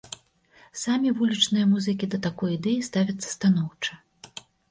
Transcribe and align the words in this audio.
Самі 0.83 1.09
вулічныя 1.19 1.65
музыкі 1.75 2.09
да 2.15 2.21
такой 2.27 2.51
ідэі 2.57 2.87
ставяцца 2.89 3.27
станоўча. 3.37 4.01